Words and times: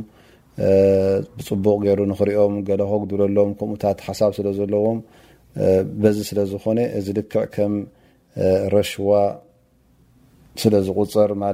ብፅቡቅ 1.38 1.78
ገይሩ 1.86 2.00
ክሪኦም 2.20 2.56
ገለ 2.70 2.82
ኮጉድለሎም 2.92 3.52
ከምኡታት 3.60 4.00
ሓሳብ 4.08 4.32
ስለዘለዎም 4.40 4.98
በዚ 6.02 6.18
ስለዝኾነ 6.32 6.80
ዚ 7.06 7.08
ልክዕ 7.20 7.44
ከም 7.56 7.74
ረሽዋ 8.76 9.12
ስለ 10.62 10.74
ዝغፅር 10.88 11.32
ማ 11.44 11.52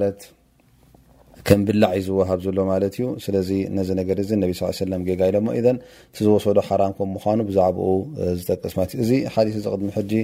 ከም 1.48 1.62
ብላዕ 1.68 1.92
ዩ 1.98 2.02
ዝወሃብ 2.08 2.40
ዘሎ 2.46 2.58
ማ 2.70 2.76
እዩ 2.88 3.08
ስለዚ 3.26 3.50
ነዚ 3.78 3.90
ገ 4.10 4.12
ጋ 5.20 5.30
ኢሎሞ 5.32 5.50
ዝወሰዶ 6.26 6.60
ሓራም 6.70 6.92
ከም 6.98 7.12
ምኑ 7.16 7.40
ብዛኡ 7.50 7.78
ዝጠቀስማ 8.40 8.80
እዚ 9.06 9.12
ሓሊ 9.36 9.48
ዚ 9.56 9.64
ቅድሚ 9.76 9.90
ጂ 10.12 10.24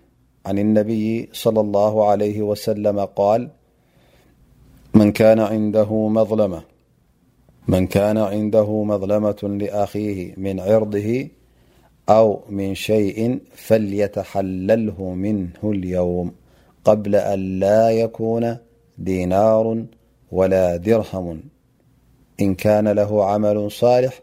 عن 0.45 0.59
النبي 0.59 1.29
صلى 1.33 1.59
الله 1.59 2.09
عليه 2.09 2.41
وسلم 2.41 3.05
-قال 3.05 3.47
من 7.67 7.87
كان 7.87 8.17
عنده 8.17 8.83
مظلمة 8.83 9.57
لأخيه 9.59 10.33
من 10.37 10.59
عرضه 10.59 11.27
أو 12.09 12.39
من 12.49 12.75
شيء 12.75 13.39
فليتحلله 13.55 15.13
منه 15.13 15.51
اليوم 15.63 16.31
قبل 16.85 17.15
أن 17.15 17.59
لا 17.59 17.89
يكون 17.89 18.57
دينار 18.97 19.85
ولا 20.31 20.75
درهم 20.77 21.43
إن 22.41 22.55
كان 22.55 22.87
له 22.87 23.25
عمل 23.25 23.71
صالح 23.71 24.19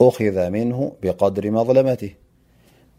أخذ 0.00 0.50
منه 0.50 0.92
بقدر 1.02 1.50
مظلمته 1.50 2.14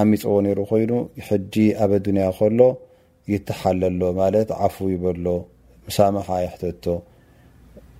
ዓሚፅዎ 0.00 0.34
ነሩ 0.46 0.58
ኮይኑ 0.70 0.92
ሕጂ 1.28 1.54
ኣበ 1.84 1.92
ዱንያ 2.06 2.24
ከሎ 2.38 2.60
ይተሓለሎ 3.32 4.00
ማለት 4.20 4.48
ዓፉ 4.66 4.76
ይበሎ 4.94 5.26
ሳምሓ 5.96 6.26
ይሕተቶ 6.46 6.84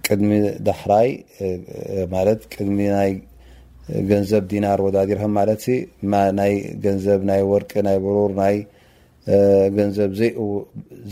ቅድሚ 0.06 0.30
ዳሕራይ 0.68 1.08
ማለ 2.12 2.28
ቅድሚ 2.52 2.78
ናይ 2.96 3.12
ገንዘብ 4.10 4.42
ዲናር 4.52 4.80
ወዳዲር 4.86 5.20
ማለት 5.38 5.62
ናይ 6.40 6.54
ገንዘብ 6.84 7.20
ናይ 7.30 7.42
ወርቂ 7.52 7.72
ናይ 7.88 7.98
በሩር 8.04 8.32
ናይ 8.42 8.56
ገንዘብ 9.78 10.10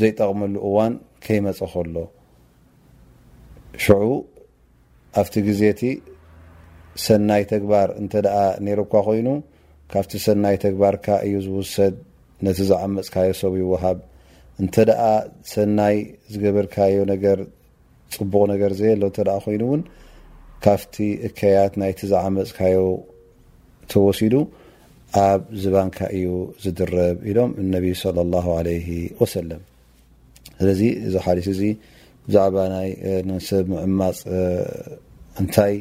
ዘይጠቕመሉ 0.02 0.54
እዋን 0.69 0.94
ከይመፀ 1.25 1.60
ከሎ 1.75 1.96
ሽዑ 3.84 4.02
ኣብቲ 5.20 5.34
ግዜእቲ 5.48 5.82
ሰናይ 7.04 7.42
ተግባር 7.52 7.88
እንተ 8.00 8.12
ኣ 8.38 8.38
ነሩኳ 8.66 8.92
ኮይኑ 9.06 9.28
ካብቲ 9.93 10.12
ሰናይ 10.25 10.56
ተግባርካ 10.64 11.06
እዩ 11.26 11.35
ዝውሰድ 11.44 11.94
ነቲ 12.46 12.58
ዝዓመፅካዮ 12.70 13.31
ሰብይ 13.43 13.61
ይውሃብ 13.64 13.99
እንተደኣ 14.62 15.00
ሰናይ 15.52 15.96
ዝገበርካዮ 16.32 16.96
ነገር 17.12 17.38
ፅቡቕ 18.17 18.43
ነገር 18.52 18.70
ዘየ 18.81 18.90
ኣሎ 18.96 19.02
እተ 19.11 19.19
ኮይኑእውን 19.44 19.82
ካብቲ 20.64 20.94
እከያት 21.26 21.73
ናይቲ 21.82 22.00
ዝዓመፅካዮ 22.12 22.79
ተወሲዱ 23.93 24.35
ኣብ 25.26 25.43
ዝባንካ 25.62 25.99
እዩ 26.17 26.31
ዝድረብ 26.62 27.17
ኢሎም 27.31 27.50
እነቢ 27.62 27.87
ለ 28.17 28.25
ላ 28.32 28.40
ለ 28.67 28.73
ወሰለም 29.20 29.62
ስለዚ 30.61 30.82
እዚ 31.08 31.14
ሓሊስ 31.26 31.49
እዚ 31.55 31.62
ብዛዕባ 32.26 32.56
ናይ 32.75 32.88
ንሰብ 33.29 33.64
ምዕማፅ 33.75 34.19
እንታይ 35.40 35.75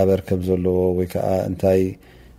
ኣበርከም 0.00 0.40
ዘለዎ 0.48 0.76
ወይከዓእንታይ 0.98 1.80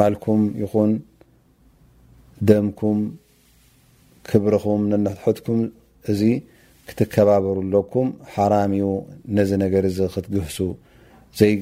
ማልኩም 0.00 0.42
ይኹን 0.62 0.90
ደምኩም 2.48 2.98
ክብርኩም 4.28 4.82
ንነሕትኩም 4.90 5.60
እዚ 6.12 6.20
ክትከባበሩለኩም 6.88 8.08
ሓራሚ 8.34 8.72
ኡ 8.90 8.92
ነዚ 9.36 9.50
ነገር 9.64 9.84
እዚ 9.90 9.98
ክትግህሱ 10.14 10.58
ዘይ 11.40 11.54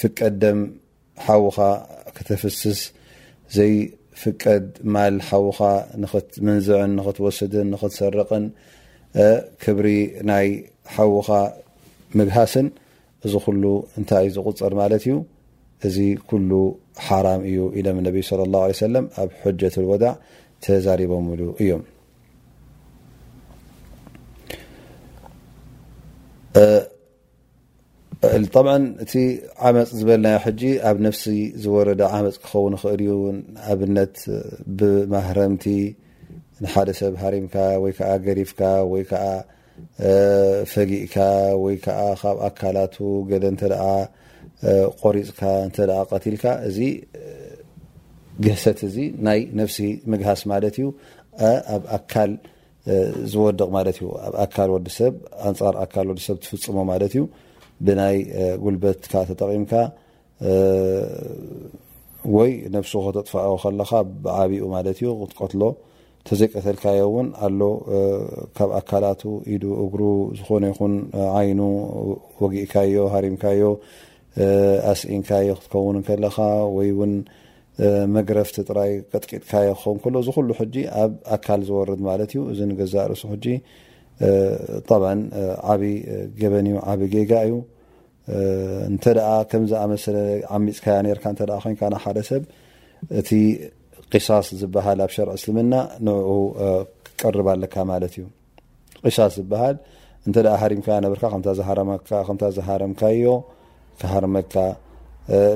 ፍቀድ 0.00 0.34
ደም 0.42 0.60
ሓዉኻ 1.26 1.58
ክትፍስስ 2.16 2.80
ዘይ 3.56 3.74
ፍቀድ 4.22 4.64
ማል 4.94 5.16
ሓዉኻ 5.30 5.58
ንኽትምንዝዕን 6.02 6.90
ንክትወስድን 7.00 7.68
ንኽትሰርቕን 7.74 8.44
ክብሪ 9.64 9.88
ናይ 10.30 10.48
ሓዉኻ 10.94 11.28
ምግሃስን 12.20 12.66
እዚ 13.26 13.32
ኩሉ 13.44 13.64
እንታይ 13.98 14.24
እዩ 14.28 14.34
ዝቑፅር 14.38 14.72
ማለት 14.82 15.02
እዩ 15.08 15.16
እዚ 15.88 15.98
كل 16.28 16.50
ሓራም 17.06 17.40
እዩ 17.48 17.58
ኢሎም 17.78 17.96
ነ 18.06 18.08
صى 18.28 18.42
الله 18.46 18.60
عيه 18.66 18.82
ለም 18.94 19.04
ኣብ 19.22 19.28
ሕጀة 19.42 19.74
ወዳዕ 19.90 20.12
ተዛሪቦምሉ 20.64 21.40
እዮምط 21.62 21.88
እቲ 29.04 29.12
ዓመፅ 29.68 29.88
ዝበልናዮ 29.98 30.36
ሕጂ 30.44 30.62
ኣብ 30.88 30.96
ነፍሲ 31.06 31.22
ዝወረደ 31.62 32.00
ዓመፅ 32.18 32.36
ክከውን 32.42 32.74
ክእል 32.82 33.00
እዩ 33.06 33.12
ኣብነት 33.72 34.16
ብማህረምቲ 34.78 35.64
ንሓደ 36.64 36.88
ሰብ 37.00 37.14
ሃሪምካ 37.22 37.54
ወይ 37.82 37.92
ገሪፍካ 38.26 38.62
ወይዓ 38.92 39.12
ፈጊእካ 40.72 41.16
ወይ 41.64 41.76
ካብ 41.86 42.36
ኣካላቱ 42.48 42.96
ገ 43.30 43.32
እተ 43.50 43.62
ቆሪፅካ 45.02 45.40
እተ 45.68 45.76
ቀቲልካ 46.12 46.44
እዚ 46.68 46.78
ገሰት 48.46 48.78
እዚ 48.88 48.96
ናይ 49.26 49.40
ነፍሲ 49.60 49.78
ምግሃስ 50.12 50.42
ማለት 50.52 50.74
እዩ 50.80 50.86
ኣብ 51.74 51.82
ኣካል 51.96 52.32
ዝወድቕ 53.32 53.66
ማለት 53.76 53.96
ዩ 54.02 54.06
ኣብ 54.26 54.34
ኣካ 54.44 54.56
ወዲሰብ 54.74 55.14
ንፃ 55.52 55.60
ኣካ 55.84 55.94
ወዲሰብ 56.10 56.36
ትፍፅሞ 56.44 56.78
ማለት 56.92 57.12
እዩ 57.16 57.22
ብናይ 57.86 58.16
ጉልበትካ 58.64 59.12
ተጠቂምካ 59.30 59.72
ወይ 62.36 62.50
ነፍሱ 62.76 62.92
ክተጥፋዖ 63.04 63.46
ከለካ 63.62 63.90
ብዓብኡ 64.24 64.62
ማለት 64.76 64.98
ዩ 65.04 65.08
ክትቀትሎ 65.20 65.62
ተዘይቀተልካዮ 66.28 67.00
እውን 67.10 67.28
ኣሎ 67.46 67.60
ካብ 68.56 68.70
ኣካላቱ 68.80 69.22
ኢዱ 69.54 69.64
እግሩ 69.84 70.02
ዝኾነ 70.38 70.64
ይኹን 70.72 70.94
ዓይኑ 71.38 71.60
ወጊእካዮ 72.42 72.94
ሃሪምካዮ 73.14 73.62
ኣስኢንካ 74.92 75.30
ዮ 75.48 75.54
ክትከውን 75.58 75.96
ከለካ 76.08 76.36
ወይ 76.76 76.90
ው 76.98 77.06
መግረፍቲ 78.14 78.56
ጥራይ 78.68 78.90
ቅጥቂጥካዮ 79.12 79.68
ክኸውን 79.78 79.98
ከሎ 80.04 80.16
ዝ 80.26 80.30
ሉ 80.46 80.50
ሕጂ 80.58 80.74
ኣብ 81.02 81.12
ኣካል 81.36 81.60
ዝወርድ 81.68 82.00
ማለት 82.08 82.30
እዩ 82.34 82.40
እዚ 82.52 82.60
ንገዛ 82.70 82.94
ርሱ 83.10 83.22
ሕ 83.32 83.54
ዓብ 85.72 85.82
ገበን 86.40 86.66
ዩ 86.72 86.74
ዓብ 86.92 87.00
ጌጋ 87.14 87.32
እዩ 87.46 87.54
እተ 88.96 89.04
ከምዝኣሰለ 89.52 90.18
ዓሚፅካ 90.58 90.86
ኮይ 91.82 91.94
ሓደሰብ 92.04 92.42
እቲ 93.20 93.30
ቅሳስ 94.14 94.48
ዝብሃል 94.60 94.98
ኣብ 95.06 95.10
ሸርዕ 95.16 95.34
እስልምና 95.38 95.74
ን 96.06 96.14
ክቀርብ 97.06 97.46
ኣለካ 97.54 97.74
ማለ 97.90 98.02
እዩ 98.12 98.26
ሳስ 99.18 99.34
ዝሃል 99.48 99.76
እተ 100.28 100.36
ሃሪምካያ 100.62 100.96
ነበካ 101.06 101.22
ዝሃረምካዮ 102.58 103.24
ሃርመካ 104.10 104.54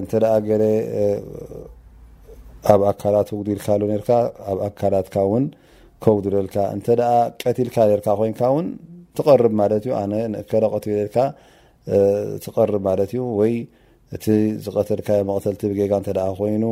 እንተ 0.00 0.12
ገ 0.48 0.50
ኣብ 2.72 2.80
ኣካላት 2.90 3.28
ዲልካ 3.48 3.68
ኣብ 4.50 4.58
ኣካላትካ 4.68 5.16
ን 5.42 5.44
ከውድደልካ 6.04 6.56
እ 6.76 6.78
ቀትልካ 7.42 7.76
ኮይ 8.20 8.32
ትቀር 9.16 9.42
ማ 9.58 9.64
ዩ 9.88 9.94
ኣ 10.02 10.02
ቀ 10.50 10.52
ልካ 10.64 11.16
ትርብ 12.54 12.82
ማ 12.86 12.90
እዩ 13.04 13.16
ወይ 13.38 13.54
እቲ 14.16 14.26
ዝቀተልካ 14.64 15.08
መተልቲ 15.28 15.62
ብገካ 15.72 15.92
እተ 16.02 16.10
ኮይኑ 16.40 16.64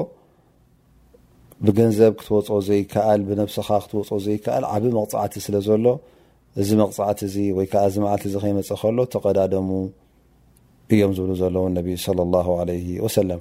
ብገንዘብ 1.66 2.12
ክትወፅ 2.20 2.48
ዘይከኣል 2.68 3.20
ብነብስኻ 3.28 3.68
ክትወፅኦ 3.84 4.16
ዘይከኣል 4.26 4.64
ዓብ 4.74 4.84
መቕፃዕቲ 4.96 5.34
ስለ 5.46 5.56
ዘሎ 5.68 5.86
እዚ 6.62 6.68
መቕፃዕቲ 6.82 7.18
እዚ 7.28 7.36
ወይ 7.56 7.66
ከዓ 7.72 7.82
ዚ 7.94 7.96
መዓልቲ 8.04 8.22
እዚ 8.30 8.36
ከይመፅእ 8.44 8.78
ከሎ 8.82 8.98
ተቀዳደሙ 9.14 9.68
እዮም 10.94 11.12
ዝብሉ 11.16 11.30
ዘለው 11.42 11.64
ነብ 11.76 11.86
ለ 12.18 12.20
ላሁ 12.34 12.48
ዓለይህ 12.62 12.86
ወሰለም 13.04 13.40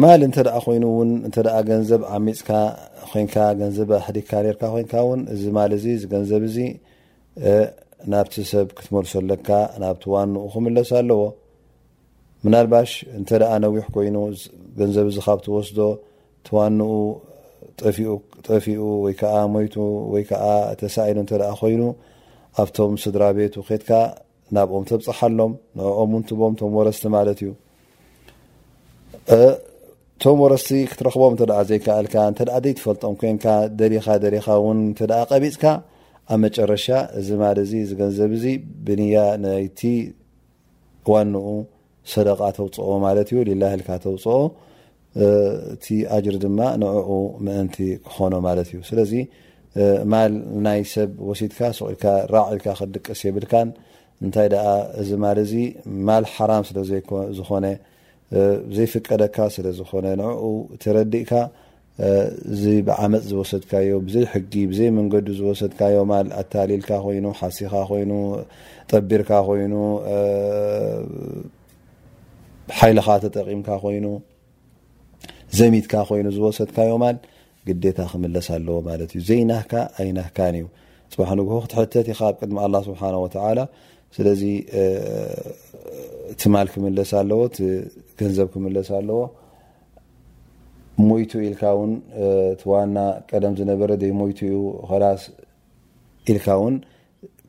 ማል 0.00 0.20
እንተ 0.26 0.38
ኮይኑእውን 0.64 1.10
እንተ 1.26 1.36
ገንዘብ 1.68 2.02
ዓሚፅካ 2.14 2.48
ኮይንካ 3.10 3.36
ገንዘ 3.60 3.76
ኣሕዲግካ 4.00 4.32
ካ 4.60 4.68
ኮይን 4.72 5.20
እዚ 5.34 5.42
ማል 5.56 5.72
እ 5.76 5.78
ዚ 5.84 5.86
ገንዘብ 6.12 6.42
ዚ 6.54 6.66
ናብቲ 8.12 8.34
ሰብ 8.50 8.66
ክትመልሶለካ 8.78 9.48
ናብትዋንኡ 9.82 10.42
ክምለስ 10.54 10.90
ኣለዎ 10.98 11.22
ምናልባሽ 12.44 12.90
እንተ 13.18 13.30
ነዊሕ 13.64 13.86
ኮይኑ 13.94 14.16
ገንዘብ 14.80 15.06
ዚ 15.14 15.24
ካብትወስዶ 15.26 15.78
ትዋንኡ 16.48 16.90
ጠፊኡ 18.48 18.78
ወይከዓ 19.04 19.34
ሞይቱ 19.54 19.74
ወይ 20.14 20.24
ተሳኢሉ 20.82 21.18
እተ 21.26 21.32
ኮይኑ 21.62 21.82
ኣብቶም 22.64 22.92
ስድራ 23.04 23.22
ቤቱ 23.38 23.54
ከትካ 23.70 23.90
ናብኦም 24.56 24.84
ተብፅሓ 24.90 25.18
ሎም 25.38 25.52
ንኦም 25.78 26.12
ንትቦም 26.20 26.52
ቶም 26.60 26.70
ወረስቲ 26.78 27.04
ማለት 27.16 27.40
እዩ 27.46 27.50
እቶም 30.20 30.38
ወረስቲ 30.42 30.68
ክትረክቦም 30.92 31.32
እተ 31.34 31.42
ዘይከኣልካ 31.68 32.14
ተ 32.38 32.44
ዘይተፈልጦም 32.62 33.12
ኮንካ 33.20 33.44
ደሪኻ 33.80 34.06
ደሪኻ 34.24 34.46
ውን 34.64 34.78
ቀቢፅካ 35.30 35.64
ኣብ 36.34 36.38
መጨረሻ 36.44 36.86
እዚ 37.18 37.28
ማል 37.42 37.58
ዚ 37.70 37.82
ዝገንዘብ 37.90 38.32
ዙ 38.42 38.54
ብንያ 38.86 39.18
ናይቲ 39.42 39.80
ዋንኡ 41.12 41.44
ሰደቃ 42.12 42.40
ተውፅኦ 42.56 42.88
ማለት 43.06 43.28
እዩ 43.32 43.42
ሊላህ 43.50 43.74
ልካ 43.82 43.90
ተውፅኦ 44.06 44.38
እቲ 45.74 45.86
ኣጅር 46.16 46.38
ድማ 46.44 46.58
ንዕኡ 46.82 47.10
ምእንቲ 47.48 47.78
ክኾኖ 48.08 48.34
ማለት 48.48 48.70
እዩ 48.72 48.80
ስለዚ 48.90 49.14
ማል 50.14 50.34
ናይ 50.68 50.82
ሰብ 50.94 51.12
ወሲትካ 51.30 51.60
ስኢልካ 51.80 52.04
ራዒልካ 52.36 52.66
ክትድቀስ 52.80 53.22
የብልካ 53.28 53.52
እንታይ 54.26 54.48
እዚ 55.02 55.10
ማ 55.26 55.30
እዚ 55.46 55.54
ማል 56.10 56.26
ሓራም 56.34 56.64
ስለዝኮነ 56.70 57.66
ዘይፍቀደካ 58.76 59.36
ስለ 59.54 59.66
ዝኾነ 59.78 60.06
ንዕኡ 60.20 60.42
ተረዲእካ 60.82 61.30
እዚ 62.54 62.62
ብዓመፅ 62.88 63.22
ዝወሰድካዮ 63.30 63.88
ብዘይ 64.06 64.24
ሕጊ 64.32 64.52
ብዘይ 64.70 64.90
መንገዱ 64.98 65.26
ዝወሰድካዮማል 65.38 66.26
ኣታሊልካ 66.40 66.90
ኮይኑ 67.04 67.24
ሓሲካ 67.38 67.72
ኮይኑ 67.90 68.12
ጠቢርካ 68.90 69.30
ኮይኑ 69.48 69.74
ሓይልኻ 72.78 73.06
ተጠቂምካ 73.24 73.68
ኮይኑ 73.84 74.06
ዘሚትካ 75.58 75.94
ኮይኑ 76.10 76.26
ዝወሰድካዮማል 76.36 77.16
ግዴታ 77.68 77.98
ክምለስ 78.10 78.46
ኣለዎ 78.56 78.76
ማለት 78.88 79.10
እዩ 79.18 79.22
ዘይናህካ 79.28 79.72
ኣይናህካን 80.02 80.54
እዩ 80.60 80.66
ፅባሕ 81.12 81.30
ንግሆ 81.40 81.56
ክትሕተት 81.64 82.06
ኢካ 82.12 82.20
ኣብ 82.28 82.34
ቅድሚ 82.40 82.56
ኣላ 82.66 82.74
ስብሓንወተዓላ 82.88 83.60
ስለዚ 84.16 84.42
ትማል 86.40 86.68
ክምለስ 86.74 87.10
ኣለዎ 87.20 87.38
ገንዘብ 88.20 88.46
ክምለስ 88.54 88.88
ኣለዎ 88.98 89.18
ሞይቱ 91.08 91.32
ኢልካ 91.48 91.62
እውን 91.74 91.92
ቲዋና 92.60 92.96
ቀደም 93.30 93.52
ዝነበረ 93.58 93.90
ዘ 94.02 94.06
ሞይቱ 94.20 94.38
ዩ 94.52 94.56
ከላስ 94.88 95.22
ኢልካ 96.32 96.46
እውን 96.60 96.76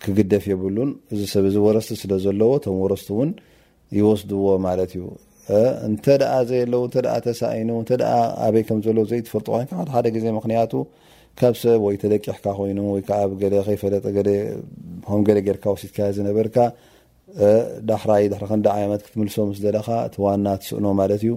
ክግደፍ 0.04 0.44
የብሉን 0.52 0.92
እዚ 1.14 1.22
ሰብዚ 1.36 1.56
ወረስቲ 1.68 1.92
ስለ 2.02 2.12
ዘለዎ 2.26 2.52
ቶም 2.66 2.78
ወረስቲ 2.84 3.10
እውን 3.16 3.32
ይወስድዎ 3.98 4.46
ማለት 4.68 4.92
እዩ 4.98 5.06
እንተ 5.88 6.06
ኣ 6.36 6.38
ዘየ 6.50 6.62
ኣለው 6.66 6.84
ተሳይኑ 7.28 7.70
ኣበይ 8.46 8.64
ከምዘለ 8.70 8.98
ዘይተፈልጡ 9.12 9.48
ኮይ 9.56 9.66
ሓደ 9.96 10.06
ግዜ 10.18 10.26
ምክንያቱ 10.38 10.74
ካብ 11.40 11.56
ሰብ 11.62 11.80
ወይ 11.88 11.96
ተደቂሕካ 12.04 12.46
ኮይኑ 12.60 12.80
ወይዓ 12.94 13.18
ከይፈለጠ 13.68 14.06
ም 15.18 15.20
ገደ 15.28 15.38
ጌርካ 15.48 15.64
ወሲትካ 15.74 15.98
ዝነበርካ 16.16 16.56
ዳሕራይ 17.90 18.24
ዳክንዳ 18.34 18.68
ዓመት 18.84 19.02
ክትምልሶ 19.06 19.36
ምስ 19.50 19.58
ዘለካ 19.66 19.88
እቲ 20.08 20.16
ዋና 20.24 20.46
ትስእኖ 20.62 20.86
ማለት 21.00 21.22
እዩ 21.26 21.34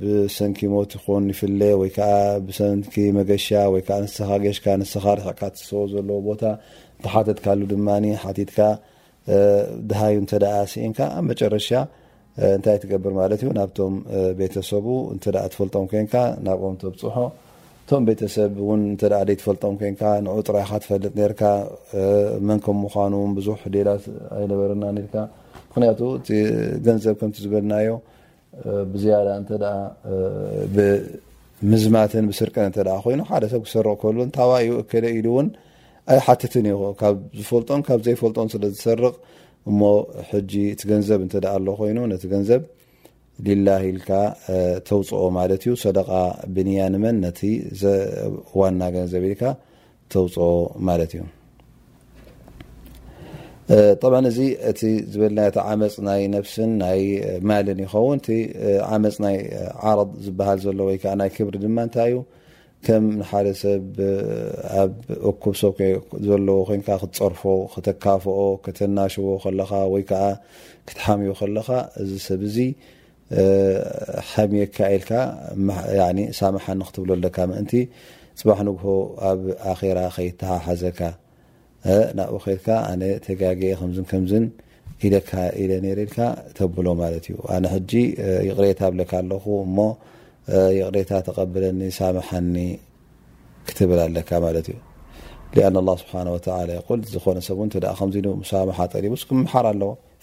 ብሰንኪሞት 0.00 0.92
ኮን 1.04 1.24
ይፍለ 1.32 1.60
ወይከዓ 1.80 2.10
ብሰንኪ 2.46 2.94
መገሻ 3.18 3.46
ወይዓ 3.74 3.88
ንስኻ 4.04 4.28
ገሽካ 4.44 4.66
ንስኻ 4.82 5.04
ርሕዕካ 5.20 5.40
ትሰቦ 5.56 5.80
ዘለዎ 5.94 6.18
ቦታ 6.28 6.42
ተሓተትካሉ 7.06 7.60
ድማ 7.72 7.88
ሓቲትካ 8.24 8.58
ድሃዩ 9.90 10.16
እተ 10.24 10.32
ስእንካ 10.72 10.98
ኣብ 11.18 11.24
መጨረሻ 11.32 11.68
እንታይ 12.56 12.76
ትገብር 12.82 13.12
ማለት 13.20 13.40
እዩ 13.44 13.50
ናብቶም 13.60 13.94
ቤተሰቡ 14.40 14.86
እንተ 15.14 15.24
ትፈልጦም 15.52 15.86
ኮንካ 15.94 16.14
ናብኦም 16.48 16.76
ተብፅሖ 16.82 17.16
እቶም 17.92 18.04
ቤተሰብ 18.08 18.50
ፈጦም 19.44 19.76
ጥራካ 20.48 20.68
ትፈጥ 20.82 21.04
መን 22.48 22.60
ከም 22.66 22.76
ምኑ 22.94 23.14
ብዙሕ 23.38 23.58
ሌላት 23.76 24.04
ኣይነበረና 24.36 24.84
ምክ 24.96 25.14
ገንዘብ 26.86 27.14
ከም 27.20 27.30
ዝበናዮ 27.44 27.88
ብዝያዳ 28.92 29.28
ምዝማትን 31.72 32.26
ብስርቀ 32.32 32.56
ኮይኑ 33.06 33.20
ሓደ 33.30 33.44
ሰብ 33.54 33.62
ክሰርቕ 33.66 34.00
ሉ 34.18 34.30
ታባዩ 34.38 34.68
ደ 35.04 35.06
ኢሉ 35.20 35.28
እ 35.42 35.46
ኣይ 36.12 36.18
ሓትትካብ 36.26 37.16
ዝፈጦም 37.40 37.82
ካብ 37.88 38.00
ዘይፈልጦም 38.08 38.48
ስለዝሰርቕ 38.54 39.14
እ 39.68 40.40
ቲ 40.52 40.90
ገንዘብ 40.92 41.22
ሎ 41.68 41.74
ኮይኑ 41.80 41.98
ነቲ 42.12 42.22
ገንዘብ 42.34 42.62
ልላ 43.46 43.68
ኢልካ 43.88 44.10
ተውፅኦ 44.88 45.22
ማለት 45.38 45.60
እዩ 45.66 45.72
ሰደቃ 45.82 46.08
ብንያንመን 46.54 47.16
ነቲ 47.24 47.40
ዋና 48.60 48.80
ገ 48.94 49.04
ዘቢኢልካ 49.12 49.42
ተውፅኦ 50.14 50.48
ማለት 50.88 51.12
እዩ 51.18 51.22
ብ 54.12 54.22
እዚ 54.32 54.38
እቲ 54.70 54.80
ዝበልና 55.12 55.40
ቲ 55.56 55.58
ዓመፅ 55.72 55.94
ናይ 56.06 56.22
ነፍስን 56.36 56.70
ናይ 56.82 57.02
ማልን 57.48 57.80
ይኸውን 57.84 58.18
እቲ 58.22 58.28
ዓመፅ 58.94 59.16
ናይ 59.24 59.36
ዓረض 59.90 60.10
ዝበሃል 60.26 60.58
ዘሎ 60.64 60.78
ወይከ 60.88 61.04
ናይ 61.20 61.30
ክብሪ 61.36 61.54
ድማ 61.64 61.76
እንታይ 61.86 62.08
እዩ 62.12 62.18
ከም 62.86 63.04
ንሓደ 63.18 63.46
ሰብ 63.62 63.94
ኣብ 64.82 64.92
እኩብሶ 65.30 65.62
ዘለዎ 66.28 66.58
ኮይን 66.68 66.82
ክትፀርፎ 66.86 67.42
ክተካፍኦ 67.72 68.38
ከተናሽቦ 68.64 69.26
ከለካ 69.44 69.72
ወይከዓ 69.94 70.22
ክትሓምዮ 70.90 71.30
ከለካ 71.40 71.68
እዚ 72.02 72.12
ሰብ 72.28 72.40
እዚ 72.50 72.56
ካ 73.34 73.36
ል 73.38 74.46
ብ 74.52 74.66
ፅ 74.70 74.82
ብ 74.82 75.06
ዘ 77.04 77.26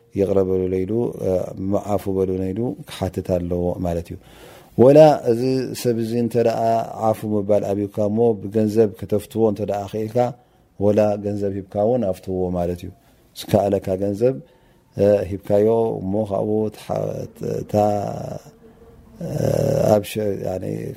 ይቅረበሉ 0.19 0.61
ሉ 0.91 1.01
መዓፉ 1.73 2.03
በሉ 2.17 2.31
ሉ 2.59 2.69
ክሓትት 2.89 3.27
ኣለዎ 3.37 3.63
ማለት 3.85 4.07
እዩ 4.13 4.17
ወላ 4.83 4.99
እዚ 5.31 5.41
ሰብዚ 5.83 6.11
እንተ 6.23 6.33
ዓፉ 7.09 7.19
ምባል 7.33 7.63
ኣብካ 7.71 7.97
ሞ 8.17 8.27
ብገንዘብ 8.41 8.89
ከተፍትዎ 8.99 9.43
እተ 9.53 9.61
ክእልካ 9.91 10.17
ወላ 10.85 10.99
ገንዘብ 11.25 11.51
ሂካ 11.59 11.73
ውን 11.89 12.03
ኣፍትዎ 12.11 12.37
ማለት 12.57 12.81
እዩ 12.85 12.91
ዝከኣለካ 13.39 13.87
ገንዘብ 14.03 14.35
ሂብካዮ 15.31 15.69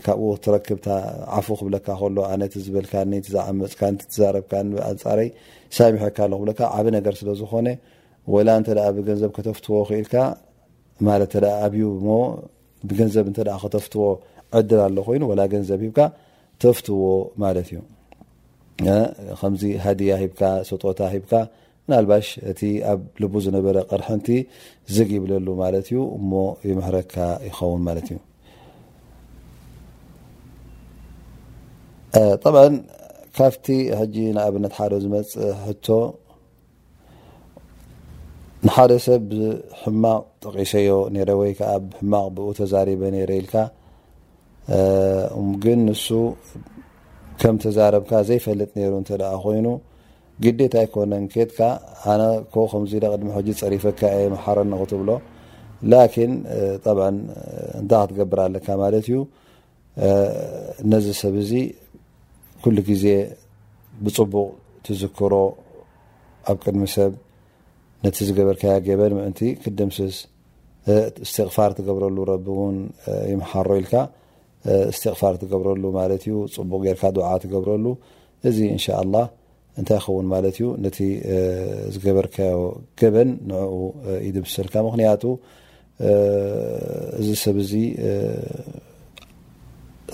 ካብኡ 0.05 0.29
ትረክብ 0.45 0.79
ዓፉ 1.39 1.47
ክብለካ 1.61 1.87
ሎኣነቲ 2.17 2.53
ዝብልካመፅ 2.67 3.27
ዛረብካንፃረይ 4.19 5.29
ሳሚሐካ 5.79 6.19
ክብለካ 6.35 6.61
ዓብ 6.77 6.87
ነገር 6.97 7.15
ስለዝኮነ 7.21 7.67
ላ 8.49 8.53
ተ 8.67 8.69
ብገንዘብ 8.97 9.31
ከተፍትዎ 9.37 9.75
ክእልካ 9.89 10.15
ማ 11.07 11.09
ኣዩ 11.65 11.79
ሞ 12.07 12.11
ብገንዘብ 12.89 13.27
ከተፍትዎ 13.65 14.05
ዕድል 14.59 14.81
ኣሎ 14.87 14.97
ኮይኑ 15.09 15.23
ወላ 15.31 15.41
ገንዘብ 15.55 15.81
ሂካ 15.87 15.99
ተፍትዎ 16.63 16.97
ማለት 17.43 17.69
እዩ 17.73 17.79
ከምዚ 19.41 19.63
ሃድያ 19.85 20.13
ሂካ 20.23 20.41
ሰጦታ 20.71 21.01
ሂካ 21.15 21.33
ናባሽ 21.91 22.27
እቲ 22.51 22.61
ኣብ 22.91 23.01
ልቡ 23.23 23.33
ዝነበረ 23.45 23.77
ቅርሐንቲ 23.91 24.29
ዝግ 24.97 25.11
ይብለሉ 25.17 25.47
ማለት 25.63 25.87
ዩ 25.95 25.97
እሞ 26.19 26.31
ይመሕረካ 26.69 27.15
ይኸውን 27.49 27.83
ማት 27.87 27.99
እዩ 28.13 28.17
طብ 32.45 32.57
ካብቲ 33.37 33.67
ጂ 34.13 34.17
ናኣብነት 34.37 34.73
ሓደ 34.79 34.93
ዝመፅ 35.05 35.31
ቶ 35.87 35.89
ንሓደ 38.67 38.93
ሰብ 39.05 39.23
ብሕማቅ 39.31 40.21
ጠቂሰዮ 40.43 40.91
ነረ 41.15 41.31
ወይ 41.41 41.51
ከዓ 41.59 41.73
ብሕማቅ 41.89 42.27
ብኡ 42.37 42.45
ተዛሪበ 42.59 43.01
ነረ 43.15 43.31
ኢልካ 43.41 43.55
ግን 45.65 45.81
ንሱ 45.89 46.07
ከም 47.41 47.57
ተዛረብካ 47.65 48.13
ዘይፈልጥ 48.29 48.69
ነይሩ 48.77 48.93
እተ 49.03 49.11
ደ 49.23 49.25
ኮይኑ 49.43 49.67
ግዴታ 50.45 50.75
ይኮነን 50.87 51.25
ኬትካ 51.35 51.59
ኣነ 52.13 52.23
ከዚ 52.53 52.93
ቅድሚ 53.13 53.29
ፀሪፈካ 53.61 54.01
መሓረ 54.35 54.57
ንክትብሎ 54.73 55.11
እንታይ 55.85 56.07
ክትገብር 56.15 58.39
ኣለካ 58.47 58.67
ማለት 58.83 59.05
እዩ 59.11 59.19
ነዚ 60.93 61.07
ሰብ 61.23 61.35
እዚ 61.45 61.53
ኩሉ 62.63 62.77
ግዜ 62.91 63.05
ብፅቡቅ 64.07 64.49
ትዝክሮ 64.87 65.33
ኣብ 66.51 66.57
ቅድሚ 66.67 66.83
ሰብ 66.97 67.13
ነቲ 68.05 68.17
ዝገበርካዮ 68.29 68.73
ገበን 68.87 69.13
ምእንቲ 69.19 69.41
ክድምስስ 69.65 70.15
ስትቕፋር 71.31 71.71
ትገብረሉ 71.77 72.17
ረቢ 72.31 72.47
ውን 72.61 72.77
ይመሓሮ 73.33 73.69
ኢልካ 73.81 73.95
ስቕፋር 74.97 75.35
ትገብረሉማዩ 75.43 76.13
ፅቡቅ 76.57 76.81
ጌርካ 76.87 77.05
ድዓ 77.19 77.29
ትገብረሉ 77.45 77.87
እዚ 78.49 78.59
እን 78.75 78.81
ላ 79.15 79.23
እንታይ 79.81 79.99
ኸውን 80.07 80.27
ማት 80.33 80.45
እዩ 80.51 80.65
ነቲ 80.87 80.99
ዝገበርካዮ 81.95 82.59
ገበን 83.01 83.31
ንኡ 83.51 83.73
ይድምስሰልካ 84.27 84.75
ምክንያቱ 84.89 85.23
እዚ 87.21 87.29
ሰብ 87.45 87.57
ዚ 87.71 87.81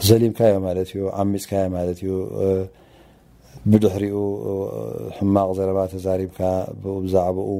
ዘሊምካዮ 0.09 0.55
ማ 0.67 0.71
ዩ 1.01 1.11
ዓሚፅካዮ 1.25 1.67
ማ 1.75 1.79
እዩ 1.97 2.05
ብድሕሪኡ 3.71 4.17
ሕማቅ 5.19 5.49
ዘለባ 5.59 5.79
ተዛሪብካ 5.95 6.41
ብዛዕኡ 6.83 7.51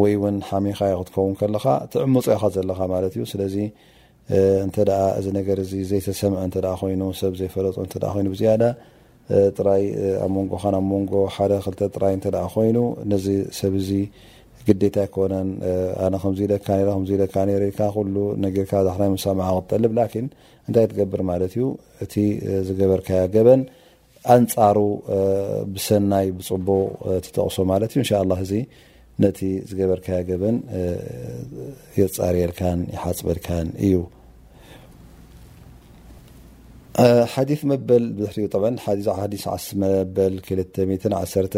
ወይ 0.00 0.12
ን 0.34 0.36
ሓሚኻ 0.48 0.78
ክትከውን 0.98 1.32
ከለካ 1.40 1.64
ትዕምፅካ 1.92 2.42
ዘለካ 2.56 2.78
ማዩ 2.92 3.16
ስ 3.30 3.32
ዚ 3.54 3.56
ዘይሰምይዘፈይ 5.90 6.94
ዚ 7.02 7.04
ሰብ 8.04 8.42
ግ 14.66 14.68
ጠገብርዩእ 21.00 21.70
ዝገበርካያ 22.66 23.20
ገበን 23.34 23.60
ኣንፃሩ 24.34 24.78
ብሰናይ 25.74 26.26
ብፅቡ 26.38 26.68
ትጠቕሶ 27.24 27.56
ማ 27.68 27.70
እዩ 27.86 27.94
ን 28.02 28.04
ዚ 28.50 28.52
ነቲ 29.24 29.40
ዝገበርካ 29.70 30.08
ገበን 30.28 30.56
ይፃርየልካን 31.98 32.80
ይሓፅበልካን 32.94 33.68
እዩ 33.86 33.94
ሓዲ 37.32 37.50
መበል 37.70 38.04
ሕ 38.32 38.34
መበል 40.90 41.14
21 41.18 41.56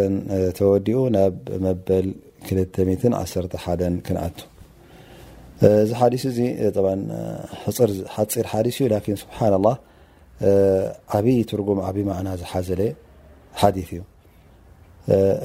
ተወዲኡ 0.59 0.99
ናብ 1.17 1.37
መበል 1.67 2.07
211 2.51 3.63
ክንኣቱ 4.09 4.39
እዚ 5.85 5.91
ሓዲስ 6.01 6.23
እዚ 6.31 6.39
ሕፅር 7.65 7.91
ሓፂር 8.15 8.47
ሓዲስ 8.53 8.77
እዩ 8.83 8.87
ላ 8.93 8.97
ስብሓን 9.25 9.53
ላه 9.67 9.77
ዓብይ 11.17 11.39
ትርጉም 11.51 11.79
ዓብይ 11.89 12.05
ማዕና 12.09 12.29
ዝሓዘለ 12.41 12.81
ሓዲث 13.61 13.89
እዩ 13.97 14.03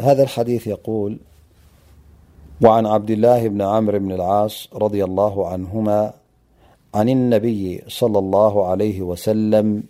ሃذ 0.06 0.20
ሓዲ 0.36 0.50
የقል 0.74 1.14
وعن 2.62 2.86
عبد 2.86 3.10
الله 3.12 3.48
بن 3.48 3.62
عمر 3.62 3.98
بن 3.98 4.12
العاص- 4.18 4.68
رضي 4.74 5.04
الله 5.04 5.48
عنهما 5.48 6.14
عن 6.96 7.10
النبي 7.10 7.82
صلى 7.88 8.20
الله 8.20 8.68
عليه 8.68 9.02
وسلم 9.02 9.84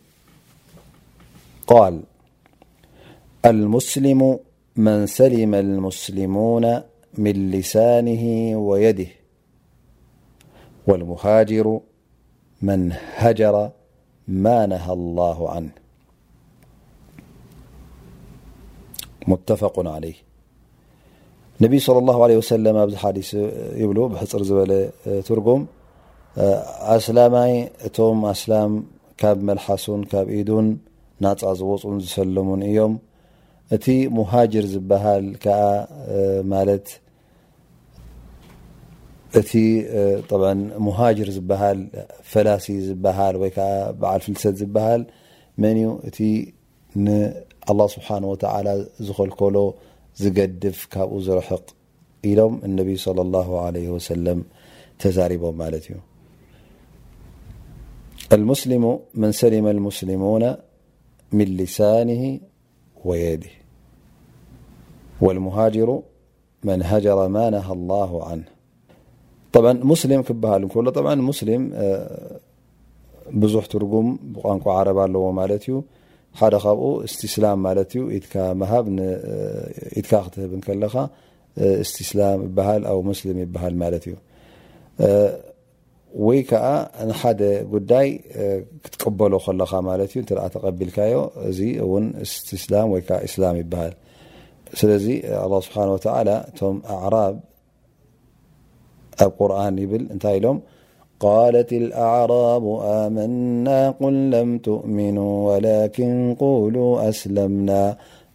قال 1.67 1.99
المسلم 3.45 4.39
من 4.75 5.05
سلم 5.08 5.55
المسلمون 5.55 6.82
من 7.17 7.51
لسانه 7.51 8.55
ويده 8.58 9.08
والمهاجر 10.88 11.79
من 12.62 12.93
هجر 13.15 13.69
ما 14.27 14.65
نهى 14.65 14.93
الله 14.93 15.49
عنه 15.49 15.71
متفق 19.27 19.88
عليه 19.89 20.28
ነቢ 21.63 21.75
صلى 21.87 21.99
الله 22.03 22.17
عله 22.25 22.35
وسل 22.41 22.65
ኣብ 22.83 22.91
ሓዲ 23.03 23.19
ይብ 23.81 23.91
ብሕፅር 24.11 24.41
ዝበለ 24.49 24.71
ትርጉም 25.27 25.61
ኣسላማይ 26.93 27.53
እቶም 27.87 28.19
ኣስላም 28.31 28.71
ካብ 29.21 29.37
መلሓሱን 29.47 30.01
ካብ 30.11 30.27
ኢዱን 30.37 30.67
ናፃ 31.23 31.41
ዝغፅን 31.61 31.97
ዝሰለሙን 32.05 32.61
እዮም 32.69 32.93
እቲ 33.75 33.85
مሃجር 34.19 34.65
ዝበሃል 34.73 35.25
ማ 36.51 36.63
እ 39.41 39.65
مهجር 40.87 41.29
ዝሃል 41.37 41.79
ፈላሲ 42.31 42.67
ዝሃ 42.89 43.17
ወይ 43.43 43.51
በዓል 44.01 44.21
ፍልሰት 44.27 44.55
ዝሃል 44.61 45.01
መن 45.61 45.77
እ 45.85 46.23
الله 47.71 47.85
ስሓنه 47.95 48.27
وعلى 48.31 48.73
ዝኸልከሎ 49.05 49.55
ف 50.23 50.25
رحق 51.39 51.65
م 52.51 52.53
انبي 52.67 52.95
صلى 53.05 53.21
الله 53.25 53.49
عليه 53.65 53.88
وسلم 53.95 54.39
تزاربم 55.03 55.60
اسلمن 58.55 59.32
سلم 59.41 59.65
المسلمون 59.75 60.43
من 61.38 61.47
لسانه 61.62 62.23
ويده 63.08 63.53
والمهاجر 65.23 65.89
من 66.67 66.79
هجر 66.91 67.17
ما 67.36 67.45
نهى 67.55 67.71
الله 67.77 68.12
عنهمعسم 68.29 70.12
بح 73.41 73.65
ترقم 73.73 74.05
بن 74.36 74.62
عرب 74.77 74.97
الو 75.05 75.21
ت 75.63 75.67
ሓደ 76.39 76.55
ካብኡ 76.65 76.81
እስትስላም 77.07 77.57
ማለት 77.67 77.89
እዩ 77.95 78.01
ኢትካ 78.17 78.33
መሃብ 78.61 78.85
ኢትካ 79.99 80.11
ክትህብከለኻ 80.25 80.95
እስትስላም 81.83 82.39
ይበሃል 82.47 82.83
ኣብ 82.91 82.99
ሙስሊም 83.09 83.37
ይበሃል 83.43 83.75
ማለት 83.83 84.03
እዩ 84.09 84.15
ወይ 86.25 86.39
ከዓ 86.49 86.67
ንሓደ 87.09 87.41
ጉዳይ 87.73 88.07
ክትቀበሎ 88.83 89.33
ከለካ 89.45 89.71
ማለት 89.89 90.09
እዩ 90.13 90.21
እኣ 90.33 90.43
ተቀቢልካዮ 90.55 91.17
እዚ 91.49 91.59
እውን 91.85 92.05
ስስላ 92.31 92.73
ወይ 92.93 93.03
እስላም 93.29 93.57
ይበሃል 93.63 93.95
ስለዚ 94.79 95.05
ኣله 95.43 95.55
ስብሓه 95.67 95.87
ተ 96.05 96.09
ቶም 96.57 96.75
ኣعራብ 96.95 97.35
ኣብ 99.23 99.31
ቁርን 99.39 99.75
ይብል 99.83 100.03
እንታይ 100.13 100.35
ኢሎም 100.39 100.57
ቃለት 101.23 101.69
الኣعራብ 101.82 102.65
ኣመና 102.99 103.67
ቁን 104.03 104.15
ለም 104.34 104.49
ትؤሚኑ 104.67 105.17
ወላኪን 105.47 106.13
قሉ 106.41 106.75
ኣስለምና 107.08 107.71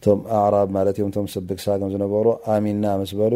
ቶም 0.05 0.20
ኣራብ 0.42 0.68
ማ 0.77 0.81
ዮም 1.03 1.11
ም 1.25 1.27
ስብግ 1.35 1.59
ሳግም 1.64 1.90
ዝነበሩ 1.94 2.27
ኣሚና 2.55 2.85
ስበሉ 3.12 3.35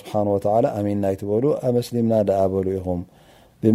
ስሓ 0.00 0.12
ኣና 0.54 1.04
ይበሉ 1.14 1.44
ኣመስሊምና 1.68 2.14
ደኣበሉ 2.30 2.66
ኢኹም 2.78 3.02
ብ 3.64 3.68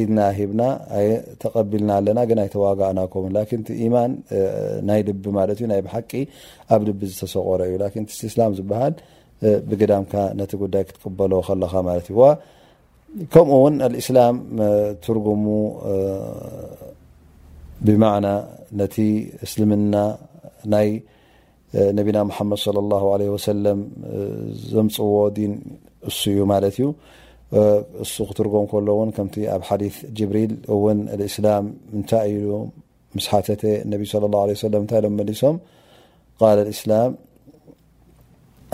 ኢና 0.00 0.18
ሂብና 0.38 0.62
ተቀቢልና 1.42 1.90
ኣለና 2.00 2.18
ኣይተዋጋዓና 2.44 3.00
ከውን 3.12 3.32
ማ 3.94 3.98
ናይ 4.88 5.00
ል 5.50 5.52
ይ 5.78 5.82
ብሓቂ 5.88 6.10
ኣብ 6.76 6.82
ልቢ 6.88 7.00
ዝተሰቆረ 7.12 7.60
እዩ 7.72 8.04
እስላም 8.30 8.54
ዝበሃል 8.60 8.94
ብግዳምካ 9.70 10.12
ነቲ 10.38 10.52
ጉዳይ 10.64 10.82
ክትቀበሎ 10.88 11.32
ከለካ 11.48 11.74
ማለት 11.88 12.08
ዋ 12.20 12.30
كمኡ 13.32 13.54
ون 13.64 13.74
الإسلام 13.90 14.34
ترقم 15.04 15.44
بمعنى 17.86 18.34
نت 18.80 18.94
اسلمن 19.46 19.80
نبنا 21.98 22.20
محمد 22.30 22.58
صلى 22.66 22.78
الله 22.84 23.02
عليه 23.14 23.28
وسل 23.36 23.64
زمፅዎ 24.72 25.14
دين 25.38 25.52
ا 26.10 26.60
لت 26.64 26.78
اس 28.04 28.14
ترقم 28.38 28.64
كل 28.72 28.88
كم 29.16 29.28
حديث 29.70 29.94
جبريل 30.18 30.52
ن 30.96 30.98
الإسلام 31.16 31.64
نت 32.00 32.10
مست 33.14 33.48
صلى 34.12 34.24
الله 34.28 34.40
عليه 34.44 34.54
سم 34.62 34.68
ل 35.04 35.06
ملسم 35.20 35.54
قال 36.42 36.56
الإسلام 36.64 37.10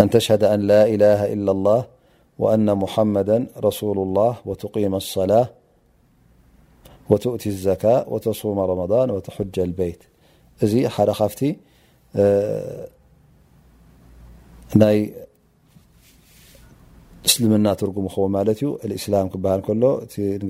أن 0.00 0.06
تشهد 0.16 0.42
أن 0.54 0.60
لا 0.70 0.82
اله 0.94 1.20
إلا 1.34 1.50
الله 1.56 1.80
وأن 2.38 2.74
محمدا 2.74 3.46
رسول 3.64 3.98
الله 3.98 4.36
وتقيم 4.46 4.94
الصلاة 4.94 5.48
وتؤت 7.10 7.46
الزكا 7.46 8.08
وتصوم 8.12 8.58
رمضان 8.70 9.08
وتحج 9.14 9.56
البيت 9.66 10.00
እዚ 10.64 10.72
حደ 10.94 11.10
ካفت 11.18 11.40
ናي 14.80 14.98
اسلمና 17.28 17.66
ترقم 17.78 18.06
خ 18.08 18.16
لت 18.48 18.58
ዩ 18.64 18.68
الإسلام 18.86 19.26
كبሃል 19.32 19.60
كل 19.66 19.82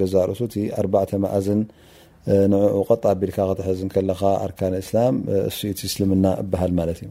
قزርሱ 0.00 0.40
4 0.80 1.18
مእዝ 1.24 1.46
ن 2.50 2.54
غط 2.88 3.04
بل 3.20 3.30
تحز 3.58 3.78
كل 3.94 4.10
أركان 4.46 4.72
الإسلم 4.74 5.14
ا 5.64 5.84
اسلمና 5.90 6.24
ابهل 6.42 6.70
ملت 6.78 6.98
እዩ 7.04 7.10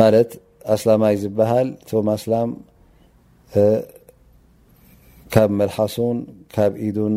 ማለት 0.00 0.30
ኣስላማይ 0.74 1.14
ዝበሃል 1.22 1.68
ቶማ 1.88 2.08
ኣስላም 2.18 2.50
ካብ 5.34 5.50
መልሓሱን 5.60 6.18
ካብ 6.54 6.72
ኢዱን 6.86 7.14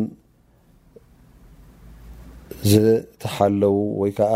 ዝተሓለዉ 2.70 3.76
ወይ 4.00 4.12
ከዓ 4.18 4.34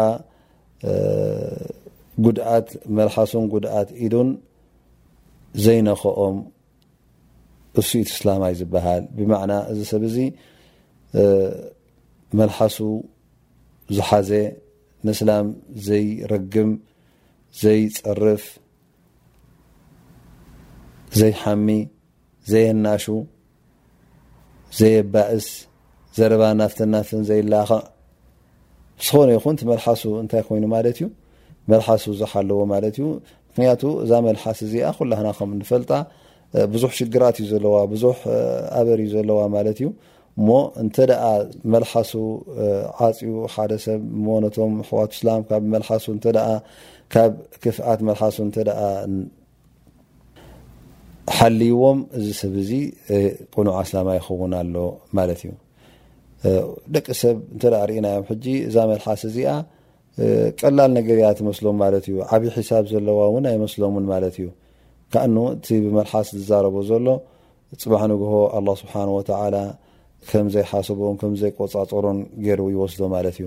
መልሓሱን 2.98 3.44
ጉድኣት 3.52 3.88
ኢዱን 4.04 4.28
ዘይነክኦም 5.64 6.36
እሱኢት 7.80 8.08
እስላማይ 8.14 8.52
ዝበሃል 8.60 9.02
ብማዕና 9.16 9.52
እዚ 9.72 9.80
ሰብ 9.92 10.02
እዚ 10.10 10.16
መልሓሱ 12.38 12.76
ዝሓዘ 13.96 14.30
ንስላም 15.06 15.46
ዘይረግም 15.86 16.70
ዘይፅርፍ 17.62 18.44
ዘይሓሚ 21.18 21.68
ዘየናሹ 22.52 23.04
ዘየባእስ 24.78 25.46
ዘረባ 26.16 26.42
ናፍትን 26.60 26.90
ናፍትን 26.94 27.22
ዘይላኸ 27.28 27.70
ዝኾነ 29.08 29.28
ይኹን 29.36 29.54
ቲ 29.60 29.68
መልሓሱ 29.70 30.02
እንታይ 30.22 30.42
ኮይኑ 30.48 30.64
ማለት 30.74 30.96
እዩ 31.00 31.06
መልሓሱ 31.72 32.04
ዙሓኣለዎ 32.22 32.58
ማለት 32.72 32.96
እዩ 33.00 33.06
ምክንያቱ 33.50 33.82
እዛ 34.04 34.12
መልሓስ 34.28 34.58
እዚኣ 34.66 34.86
ኩላህናከም 34.98 35.50
ንፈልጣ 35.60 35.90
ብዙሕ 36.72 36.90
ሽግራት 36.98 37.36
እዩ 37.42 37.46
ዘለዋ 37.54 37.76
ብዙሕ 37.94 38.18
ኣበር 38.80 38.98
እዩ 39.04 39.10
ዘለዋ 39.16 39.40
ማለት 39.56 39.78
እዩ 39.82 39.88
እሞ 40.38 40.48
እንተ 40.82 40.96
ደኣ 41.10 41.24
መልሓሱ 41.72 42.12
ዓፅኡ 43.06 43.32
ሓደ 43.54 43.72
ሰብ 43.84 44.00
ሞነቶም 44.26 44.72
ሕዋት 44.88 45.10
ስላም 45.18 45.42
ካብ 45.48 45.64
መልሓሱ 45.74 46.04
እንተ 46.16 46.24
ካብ 47.12 47.32
ክፍኣት 47.62 48.00
መልሓሱ 48.08 48.36
እንተ 48.46 48.56
ሓልይዎም 51.36 51.98
እዚ 52.16 52.26
ሰብ 52.40 52.54
እዚ 52.62 52.70
ቁኑዕ 53.54 53.74
ኣስላማ 53.82 54.08
ይኸውን 54.16 54.52
ኣሎ 54.60 54.74
ማለት 55.18 55.40
እዩ 55.48 55.52
ደቂ 56.94 57.06
ሰብ 57.22 57.36
እንተ 57.54 57.62
ርእናዮም 57.90 58.24
ሕጂ 58.30 58.44
እዛ 58.68 58.76
መልሓስ 58.90 59.22
እዚኣ 59.28 59.50
ቀላል 60.60 60.90
ነገርእያ 60.98 61.28
ትመስሎም 61.38 61.76
ማለት 61.84 62.04
እዩ 62.10 62.16
ዓብዪ 62.34 62.48
ሒሳብ 62.56 62.84
ዘለዋ 62.92 63.20
ውን 63.34 63.46
ኣይመስሎን 63.52 64.04
ማለት 64.12 64.36
እዩ 64.40 64.48
ካኣኑ 65.14 65.36
እቲ 65.56 65.66
ብመልሓስ 65.84 66.28
ዝዛረቦ 66.40 66.76
ዘሎ 66.90 67.06
ፅባሕ 67.82 68.02
ንግሆ 68.12 68.34
ኣላ 68.58 68.68
ስብሓወተላ 68.82 69.56
ከምዘይሓስቦም 70.30 71.16
ከምዘይቆፃፀሮን 71.22 72.18
ገይሩ 72.46 72.60
ይወስዶ 72.74 73.00
ማለት 73.14 73.36
እዩ 73.40 73.46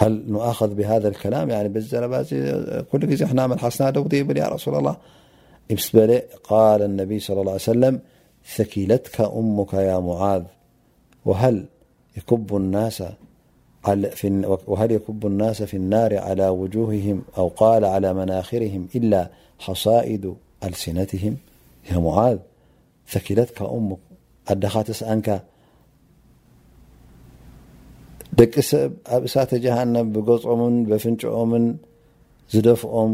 هل 0.00 0.24
ناخذ 0.32 0.74
بهذا 0.74 1.08
الكلامزسنايا 1.08 2.88
رسول 4.48 4.96
اللهقال 6.00 6.82
النبي 6.82 7.18
صلى 7.18 7.40
الله 7.40 7.52
ع 7.52 7.58
سلم 7.58 8.00
ثكلتك 8.56 9.20
أمك 9.20 9.74
يا 9.74 9.98
معاذ 9.98 10.42
وهل 11.24 11.64
يكب 12.16 12.56
الناس 15.24 15.62
في 15.64 15.74
النار 15.74 16.18
على 16.18 16.48
وجوههم 16.48 17.22
أو 17.38 17.48
قال 17.48 17.84
على 17.84 18.14
مناخرهم 18.14 18.88
إلا 18.96 19.30
حصائد 19.58 20.34
ألسنتهميامعذثكلتك 20.64 23.62
أمك 23.62 23.98
ደቂ 28.38 28.54
ሰብ 28.70 28.90
ኣብ 29.14 29.22
እሳተ 29.28 29.50
ጀሃንም 29.64 30.08
ብገጾምን 30.14 30.74
በፍንጨኦምን 30.90 31.64
ዝደፍኦም 32.52 33.12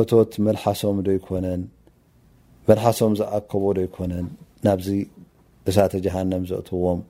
እቶት 0.00 0.32
መልሓሶም 0.46 0.98
ዶ 1.06 1.14
ይኮነን 1.18 1.62
መልሓሶም 2.68 3.12
ዝኣከቦ 3.20 3.64
ዶ 3.78 3.80
ይኮነን 3.86 4.26
ናብዚ 4.66 4.88
እሳተ 5.70 5.92
ጀሃንም 6.04 6.42
ዘእትዎም 6.50 7.00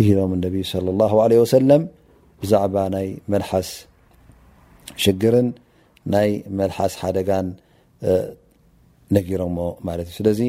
እሂሎም 0.00 0.32
እነቢዩ 0.36 0.64
ሰለ 0.74 0.86
ላሁ 1.00 1.14
ዓለ 1.24 1.32
ወሰለም 1.42 1.82
ብዛዕባ 2.42 2.76
ናይ 2.94 3.08
መልሓስ 3.32 3.68
ሽግርን 5.02 5.48
ናይ 6.14 6.30
መልሓስ 6.58 6.92
ሓደጋን 7.02 7.46
ነጊሮሞ 9.16 9.56
ማለት 9.88 10.06
እዩ 10.10 10.14
ስለዚ 10.18 10.40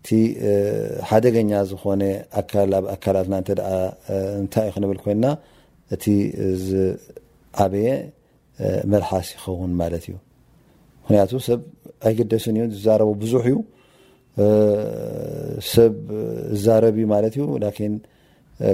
እቲ 0.00 0.10
ሓደገኛ 1.08 1.50
ዝኮነ 1.70 2.02
ኣካል 2.40 2.70
ኣብ 2.78 2.84
ኣካላትና 2.92 3.34
እተ 3.42 3.50
እንታይ 4.40 4.66
እዩ 4.68 4.72
ክንብል 4.74 4.98
ኮይና 5.04 5.24
እቲ 5.94 6.04
ዝዓበየ 6.66 7.88
መልሓስ 8.92 9.28
ይኸውን 9.34 9.72
ማለት 9.80 10.04
እዩ 10.08 10.16
ምክንያቱ 11.02 11.30
ሰብ 11.48 11.60
ኣይገደስን 12.08 12.56
እዩ 12.60 12.64
ዝዛረቡ 12.76 13.10
ብዙሕ 13.22 13.44
እዩ 13.52 13.56
ሰብ 15.74 15.94
ዝዛረብ 16.56 16.96
ማለት 17.14 17.36
እዩ 17.40 17.44
ላን 17.64 17.94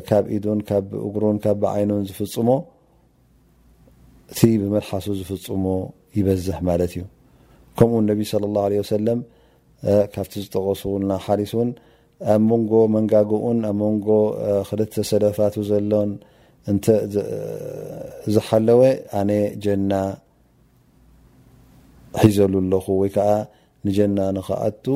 ካብ 0.08 0.24
ኢዱን 0.36 0.60
ካብ 0.68 0.86
እጉሩን 1.08 1.38
ካብ 1.46 1.56
ብዓይኑን 1.64 2.02
ዝፍፅሞ 2.10 2.48
እቲ 4.32 4.40
ብመልሓሱ 4.62 5.06
ዝፍፅሙ 5.20 5.64
ይበዝሕ 6.18 6.58
ማለት 6.70 6.92
እዩ 6.96 7.02
ከምኡ 7.78 7.98
ነቢ 8.10 8.22
ስለ 8.32 8.44
ላه 8.54 8.66
ለ 8.72 8.94
ሰለም 8.96 9.20
ካብቲ 10.14 10.34
ዝጠቀሱውና 10.44 11.10
ሓሪስን 11.26 11.70
ኣብ 12.34 12.42
ሞንጎ 12.50 12.72
መንጋግኡን 12.94 13.58
ኣብ 13.70 13.74
ሞንጎ 13.82 14.08
ክልተ 14.68 14.94
ሰለታት 15.10 15.56
ዘሎን 15.70 16.10
እ 16.70 16.76
ዝሓለወ 18.34 18.80
ኣነ 19.18 19.30
ጀና 19.64 19.92
ሒዘሉ 22.22 22.52
ኣለኹ 22.62 22.86
ወይ 23.00 23.10
ከዓ 23.16 23.28
ንጀና 23.86 24.18
ንክኣቱ 24.38 24.86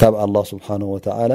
ካብ 0.00 0.14
ኣلله 0.24 0.44
ስብሓه 0.52 0.80
وተላ 0.94 1.32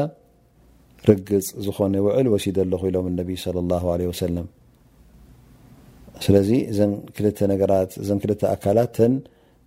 ርግፅ 1.10 1.48
ዝኾነ 1.66 1.94
ውዕል 2.06 2.28
ወሲደ 2.34 2.58
ኣለኹ 2.66 2.82
ኢሎም 2.90 3.06
እነቢ 3.12 3.30
ص 3.44 3.46
ه 3.84 3.86
عه 3.98 4.14
ሰም 4.22 4.48
ስለዚ 6.26 6.50
ል 8.42 8.44
ኣካላት 8.54 8.94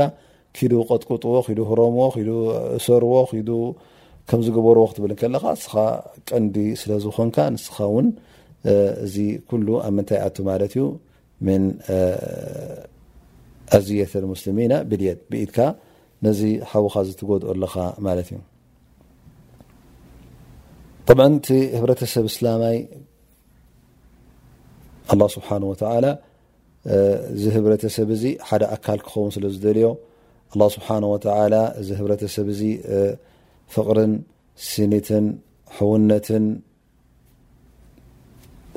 ኪዱ 0.58 0.73
ቀጥቁጥዎ 0.89 1.34
ክዱ 1.47 1.60
ህሮምዎ 1.71 2.04
እሰርዎ 2.78 3.13
ከም 4.30 4.39
ዝገበርዎ 4.45 4.84
ክትብል 4.91 5.12
ከለካ 5.19 5.43
እስኻ 5.58 5.73
ቀንዲ 6.30 6.56
ስለ 6.80 6.89
ዝኮንካ 7.04 7.38
ንስኻ 7.56 7.76
እውን 7.89 8.08
እዚ 9.06 9.15
ኩሉ 9.50 9.67
ኣብ 9.88 9.93
ምንታይ 9.97 10.19
ኣቱ 10.26 10.38
ማለት 10.50 10.73
እዩ 10.78 10.84
ምን 11.47 11.63
ኣዝየተሙስልሚና 13.78 14.73
ብልየድ 14.91 15.19
ብኢትካ 15.32 15.60
ነዚ 16.28 16.41
ሃውኻ 16.71 16.93
ዝትጎድኦ 17.10 17.50
ኣለካ 17.56 17.76
ማለት 18.08 18.30
እዩ 18.34 18.39
ብዓ 21.17 21.26
እቲ 21.39 21.47
ህብረተሰብ 21.80 22.26
እስላማይ 22.34 22.78
ኣلله 25.13 25.28
ስብሓንه 25.38 25.67
ተላ 25.82 26.06
ዚ 27.41 27.43
ህብረተሰብ 27.56 28.08
እዚ 28.15 28.24
ሓደ 28.48 28.63
ኣካል 28.76 29.00
ክኸውን 29.08 29.32
ስለ 29.36 29.46
ዝደልዮ 29.56 29.86
ኣ 30.54 30.67
ስብሓ 30.76 30.88
ዚ 31.88 31.89
ህረተሰብ 32.00 32.48
እዚ 32.54 32.62
ፍቕርን 33.76 34.13
ሲኒትን 34.70 35.26
ሕውነትን 35.78 36.46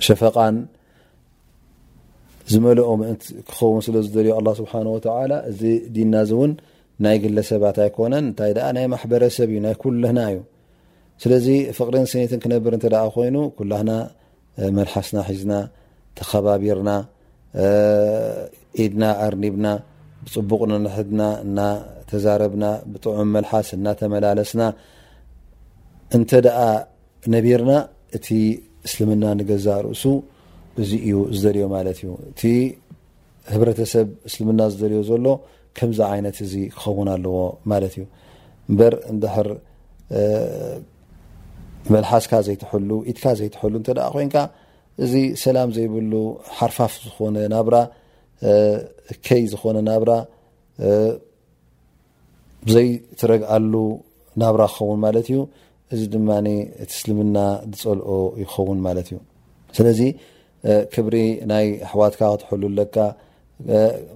ሸፈቓን 0.07 0.57
ዝመልኦ 2.53 2.89
ምእንት 3.01 3.23
ክኸውን 3.51 3.81
ስለ 3.87 3.97
ዝልዮ 4.15 4.33
ስሓ 4.61 4.73
እዚ 5.51 5.61
ድና 5.95 6.15
ዚ 6.29 6.33
እውን 6.37 6.53
ናይ 7.05 7.17
ግለሰባት 7.25 7.77
ኣይኮነን 7.85 8.25
እንታይ 8.31 8.53
ናይ 8.77 8.87
ማሕበረሰብ 8.95 9.49
እዩ 9.53 9.59
ናይ 9.67 9.75
ኩለና 9.83 10.19
እዩ 10.33 10.39
ስለዚ 11.23 11.47
ፍቕሪን 11.79 12.07
ስኒትን 12.13 12.41
ክነብር 12.45 12.73
እተ 12.79 12.85
ኮይኑ 13.17 13.37
ኩላና 13.59 13.91
መልሓስና 14.79 15.19
ሒዝና 15.29 15.53
ተከባቢርና 16.21 16.91
ኢድና 18.83 19.05
ኣርኒብና 19.27 19.67
ብፅቡቕ 20.25 20.61
ንሕድና 20.71 21.23
እናተዛረብና 21.45 22.65
ብጥዑም 22.93 23.31
መልሓስ 23.37 23.69
እናተመላለስና 23.79 24.63
እንተ 26.19 26.31
ነቢርና 27.35 27.73
እቲ 28.17 28.29
እስልምና 28.87 29.25
ንገዛእ 29.39 29.79
ርእሱ 29.87 30.05
እዚ 30.83 30.91
እዩ 31.07 31.11
ዝደልዮ 31.39 31.65
ማለት 31.77 31.99
እዩ 32.03 32.11
እቲ 32.31 32.43
ህብረተሰብ 33.55 34.09
እስልምና 34.29 34.61
ዝደልዮ 34.73 35.01
ዘሎ 35.11 35.27
ከምዚ 35.79 35.99
ዓይነት 36.13 36.37
እዚ 36.47 36.55
ክኸውን 36.77 37.09
ኣለዎ 37.15 37.37
ማለት 37.73 37.93
እዩ 37.99 38.05
በር 38.79 38.95
እንድር 39.13 39.49
መልሓስካ 41.95 42.33
ዘይትሉ 42.47 42.91
ኢትካ 43.11 43.25
ዘይትሉ 43.41 43.73
እተ 43.83 43.89
ኮይንካ 44.17 44.37
እዚ 45.05 45.13
ሰላም 45.45 45.69
ዘይብሉ 45.77 46.13
ሓርፋፍ 46.57 46.93
ዝኾነ 47.07 47.37
ናብራ 47.55 47.77
ከይ 49.27 49.43
ዝኾነ 49.53 49.77
ናብራ 49.91 50.11
ብዘይ 52.67 52.89
ትረግኣሉ 53.21 53.75
ናብራ 54.43 54.63
ክኸውን 54.75 54.99
ማለት 55.05 55.27
እዩ 55.33 55.39
እዚ 55.95 56.01
ድማ 56.15 56.29
ቲእስልምና 56.91 57.37
ዝፀልኦ 57.79 58.11
ይኸውን 58.43 58.81
ማለት 58.87 59.07
እዩ 59.13 59.17
ስለዚ 59.79 60.01
ክብሪ 60.95 61.17
ናይ 61.53 61.67
ኣሕዋትካ 61.87 62.21
ክትሕሉለካ 62.41 62.97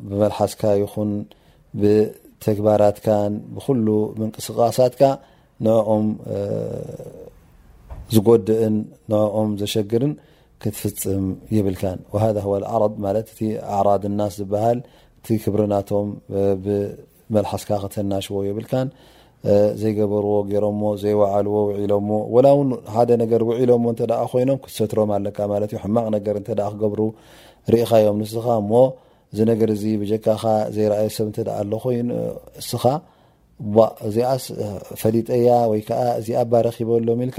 ብመልሓስካ 0.09 0.63
ይኹን 0.83 1.11
ብተግባራትካን 1.81 3.33
ብኩሉ 3.55 3.87
ምንቅስቃሳትካ 4.21 5.03
ንኦም 5.67 6.07
ዝጎድእን 8.15 8.77
ንኦም 9.11 9.51
ዘሸግርን 9.63 10.15
እቲ 10.63 11.51
ኣራድ 13.79 14.05
ናስ 14.19 14.33
ዝበሃል 14.41 14.79
እቲ 15.19 15.27
ክብርናቶም 15.43 16.07
ብመልሓስካ 16.65 17.71
ክሰናሽዎ 17.83 18.37
ይብልካን 18.49 18.89
ዘይገበርዎ 19.81 20.35
ገይሮም 20.51 20.79
ዘይወልዎ 21.03 21.55
ውሎም 21.85 22.07
ላውን 22.47 22.69
ሓደ 22.95 23.11
ገ 23.31 23.33
ውሎ 23.49 23.71
ኮይኖም 24.33 24.59
ክትሰትሮም 24.65 25.11
ኣለ 25.17 25.27
ሕማቅ 25.85 26.07
ነገር 26.17 26.37
ክገብሩ 26.47 27.01
ርኢካዮም 27.73 28.17
ንስኻ 28.23 28.47
እሞ 28.63 28.73
እዚ 29.33 29.39
ነገር 29.51 29.71
ብጀካካ 30.01 30.45
ዘይዩ 30.77 31.11
ሰብይስኻ 31.17 32.85
ዚኣ 34.15 34.31
ፈሊጠያ 35.01 35.49
ወይ 35.71 35.81
እዚኣ 36.21 36.41
ባረኪበሎ 36.53 37.09
ልካ 37.31 37.39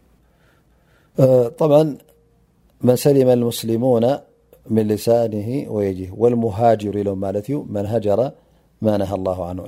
ط 1.61 1.63
من 2.87 2.95
سلم 3.05 3.27
المسلሙون 3.39 4.05
م 4.75 4.77
لሳانه 4.89 5.49
ويج 5.75 5.99
والمهاجر 6.21 6.95
ም 7.19 7.21
من 7.73 7.85
هجر 7.93 8.19
نه 9.01 9.11
الله 9.17 9.37
عنه 9.49 9.61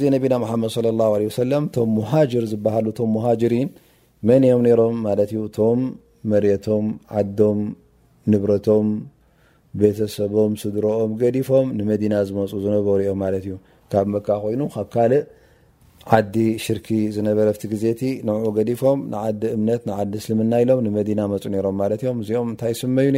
ዜ 0.00 0.04
مድ 0.14 0.64
صلى 0.76 0.88
الله 0.94 1.10
عليه 1.16 1.28
وسل 1.32 1.52
ቶ 1.74 1.78
مهجር 1.98 2.42
ዝ 2.52 2.54
مهجሪ 3.16 3.54
መን 4.28 4.42
ም 4.58 4.64
ሮም 4.80 4.94
ቶም 5.56 5.78
መرቶም 6.30 6.86
ዓዶም 7.20 7.58
ንብረቶም 8.32 8.86
ቤተሰቦም 9.80 10.52
ስድሮኦም 10.62 11.10
ገዲፎም 11.20 11.66
ንመدና 11.78 12.14
ዝመፁ 12.28 12.50
ዝነበሩ 12.64 12.96
ዮም 13.08 13.20
ካብ 13.92 14.06
መ 14.12 14.16
ኮይኑ 14.28 14.62
እ 14.80 15.20
ዓዲ 16.14 16.36
ሽርክ 16.64 16.88
ዝነበረ 17.14 17.46
ቲ 17.60 17.68
ግዜቲ 17.72 18.00
ን 18.26 18.34
ገዲፎም 18.56 18.98
ንዓዲ 19.12 19.40
እምነትዲ 19.56 20.14
ልምና 20.30 20.52
ኢሎም 20.64 20.84
መና 20.96 21.20
መ 21.32 21.44
ምእኦይ 22.18 22.74
ስመዩ 22.80 23.08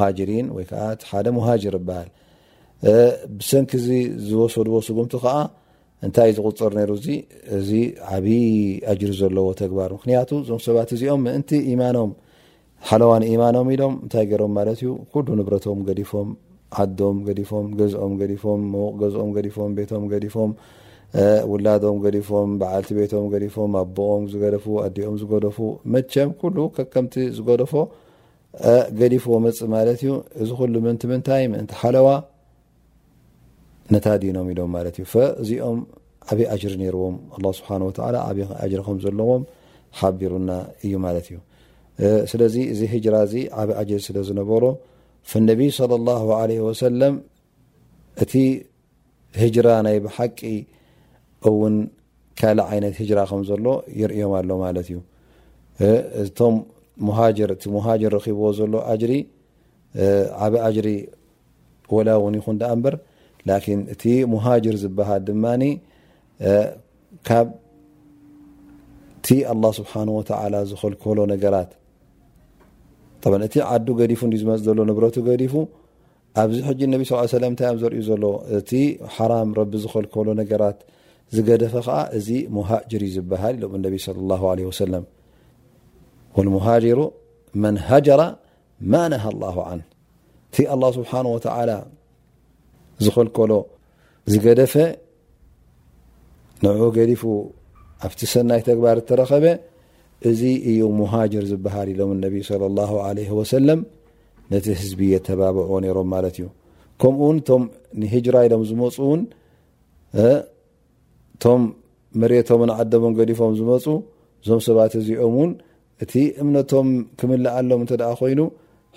ሃሃ 0.00 0.50
ብሰኪ 3.38 3.72
ዝወሰድዎ 4.28 4.76
ምቲ 4.98 5.12
ታይ 6.16 6.30
ዝቁፅር 6.36 6.72
እ 6.82 7.80
ዓብይ 8.16 8.42
ጅ 9.00 9.10
ዘለዎ 9.20 9.46
ተግባር 9.62 9.90
ምክያቱ 9.98 10.30
ዞ 10.48 10.58
ሰባት 10.66 10.90
እዚኦም 10.96 11.22
ማኖምሓዋ 11.82 13.12
ማኖም 13.42 13.66
ምም 13.72 14.12
ኦምም 19.24 19.88
ቶም 19.88 20.16
ፎም 20.36 20.52
ውላዶም 21.52 21.96
ፎም 22.28 22.50
ዓ 22.74 22.78
ቤቶም 22.98 23.24
ፎኣዝ 23.96 25.24
ከምቲ 26.94 27.14
ዝደፎ 27.38 27.74
ገፎ 29.00 29.26
መፅ 29.46 29.58
ማ 29.74 29.80
ዩ 30.06 30.10
እዚ 30.42 30.50
ታይ 31.28 31.44
ሓዋ 31.80 32.08
ኖ 34.36 34.46
ሎ 34.58 34.60
ዚኦ 35.48 35.68
ዓይ 36.32 36.42
ዎዩስዚ 42.74 42.74
ዚ 42.78 42.80
ዓ 43.80 43.88
ስለዝነሮ 44.10 44.64
ነቢ 45.48 45.64
ም 47.10 47.14
እቲ 48.22 49.40
ራ 49.64 49.68
ናይ 49.84 49.96
ሓቂ 50.16 50.40
እውን 51.50 51.74
ካልእ 52.40 52.64
ዓይነት 52.72 52.94
هجራ 53.00 53.18
ከም 53.30 53.40
ዘሎ 53.50 53.66
ይርዮም 54.00 54.32
ኣሎ 54.38 54.50
ማለት 54.64 54.86
እዩ 54.90 54.98
እቶም 56.22 56.54
ሙሃجር 57.08 57.48
እቲ 57.54 57.64
ሃجር 57.86 58.12
ረብዎ 58.24 58.44
ዘሎ 58.58 58.74
ጅሪ 59.02 59.12
ዓበ 60.44 60.54
ጅሪ 60.76 60.88
ወላ 61.96 62.08
ውን 62.24 62.34
ይኹን 62.40 62.56
ዳ 62.60 62.64
በር 62.84 62.94
እቲ 63.94 64.02
مሃجር 64.34 64.74
ዝበሃል 64.84 65.22
ድማ 65.28 65.44
ካብ 67.28 67.46
ቲ 69.24 69.28
ኣلله 69.52 69.70
ስብሓه 69.80 70.02
و 70.18 70.20
ዝኸልከሎ 70.70 71.18
ነገራት 71.32 71.70
እቲ 73.48 73.54
ዓዱ 73.72 73.86
ገዲፉ 74.00 74.20
ዝመፅ 74.40 74.60
ዘሎ 74.66 74.78
ንብረቱ 74.90 75.16
ገዲፉ 75.28 75.54
ኣብዚ 76.42 76.58
ሕጂ 76.68 76.80
ነ 76.90 76.94
ም 77.50 77.54
ታይ 77.60 77.70
ዘርዩ 77.82 78.00
ዘሎ 78.10 78.24
እቲ 78.58 78.70
ሓራም 79.14 79.48
ረቢ 79.58 79.72
ዝኸልከሎ 79.82 80.28
ነገራት 80.40 80.78
ዝገደፈ 81.36 81.74
እዚ 82.16 82.28
ሃجር 82.70 83.02
ዝበሃል 83.16 83.54
ሎም 83.62 83.72
ص 84.78 84.80
ه 86.40 86.42
لሃجሩ 86.46 87.00
መን 87.62 87.76
ሃጀራ 87.88 88.22
ማ 88.92 88.94
ናه 89.12 89.24
الله 89.32 89.56
ع 89.68 89.70
ቲ 90.54 90.56
الله 90.74 90.88
ስብሓه 90.96 91.20
و 91.34 91.38
ዝኮልከሎ 93.04 93.52
ዝገደፈ 94.32 94.74
ንዑ 96.64 96.82
ገሊፉ 96.96 97.22
ኣብቲ 98.06 98.20
ሰናይ 98.32 98.60
ተግባር 98.68 98.96
ተረኸበ 99.08 99.44
እዚ 100.30 100.42
እዩ 100.70 100.80
ሙሃجር 101.00 101.44
ዝበሃል 101.52 101.88
ኢሎም 101.94 102.10
ص 102.48 102.50
الله 102.70 102.92
عه 103.06 103.36
ሰለም 103.54 103.80
ነቲ 104.52 104.66
ህዝቢየ 104.80 105.14
ተባብع 105.28 105.66
ነይሮም 105.84 106.08
ማለት 106.14 106.34
እዩ 106.40 106.46
ከምኡ 107.02 107.20
ው 107.30 107.38
ቶም 107.48 107.62
ንهجራ 108.00 108.34
ኢሎም 108.46 108.62
ዝመፁ 108.70 108.96
ውን 109.10 109.22
ቶም 111.42 111.62
መሬቶምን 112.22 112.70
ዓደምን 112.80 113.12
ገዲፎም 113.18 113.52
ዝመፁ 113.58 113.84
ዞም 114.46 114.60
ሰባት 114.66 114.92
እዚኦም 115.00 115.34
ውን 115.38 115.50
እቲ 116.04 116.14
እምነቶም 116.42 116.88
ክምልኣሎም 117.18 117.80
እተ 117.84 117.92
ኮይኑ 118.20 118.40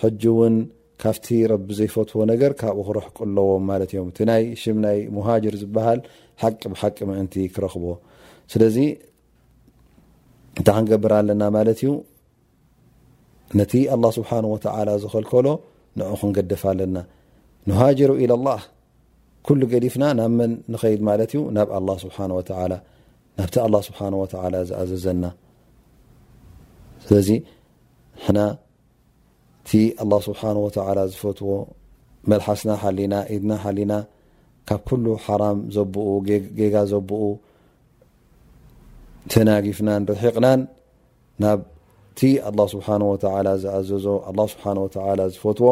ሕጂ 0.01 0.23
ውን 0.39 0.55
ካብቲ 1.03 1.27
ረቢ 1.51 1.67
ዘይፈትዎ 1.77 2.19
ነገር 2.31 2.51
ካብኡ 2.59 2.83
ክረሕቁ 2.87 3.17
ኣለዎም 3.27 3.63
ማ 3.69 3.77
እዮም 3.85 4.07
እቲ 4.11 4.19
ይ 4.41 4.73
ናይ 4.85 4.97
ሙሃር 5.15 5.55
ዝበሃል 5.61 5.99
ሓቂ 6.43 6.61
ብሓቂ 6.73 6.97
ምእንቲ 7.09 7.35
ክረክቦ 7.55 7.85
ስለዚ 8.53 8.77
እንታ 10.59 10.67
ክንገብር 10.77 11.13
ኣለና 11.19 11.43
ማለት 11.57 11.79
እዩ 11.83 11.89
ነቲ 13.59 13.73
ኣ 13.95 14.11
ስብሓ 14.17 14.29
ዝከልከሎ 15.03 15.47
ን 15.99 16.15
ክንገደፋ 16.21 16.63
ኣለና 16.73 16.97
ሃሩ 17.79 18.11
ኢ 18.23 18.27
ኩሉ 19.47 19.61
ገዲፍና 19.71 20.05
ናብ 20.19 20.31
መን 20.39 20.51
ንኸይድ 20.73 21.01
ማለት 21.07 21.31
እዩ 21.33 21.39
ናብ 21.55 21.69
ኣ 21.77 21.95
ስሓ 22.03 22.15
ናብቲ 22.31 22.49
ኣه 22.61 23.79
ስብሓ 23.85 23.99
ላ 24.53 24.59
ዝኣዘዘና 24.69 25.23
ስለዚ 27.05 27.29
ሕና 28.25 28.39
እቲ 29.61 29.71
ኣلله 30.03 30.19
ስብሓነ 30.29 30.55
ወላ 30.65 30.99
ዝፈትዎ 31.11 31.49
መልሓስና 32.31 32.71
ሓሊና 32.83 33.13
ኢድና 33.35 33.51
ሓሊና 33.63 33.93
ካብ 34.69 34.81
ኩሉ 34.89 35.05
ሓራም 35.25 35.57
ዘብኡ 35.75 36.07
ጌጋ 36.59 36.75
ዘብኡ 36.93 37.21
ተናጊፍናን 39.33 40.03
ርሒቕናን 40.11 40.61
ናብቲ 41.45 42.19
ኣه 42.49 42.67
ስብሓه 42.73 42.97
ወላ 43.37 43.49
ዝኣዘዞ 43.63 44.05
ኣ 44.29 44.47
ስብሓ 44.53 44.65
ወላ 45.09 45.21
ዝፈትዎ 45.35 45.71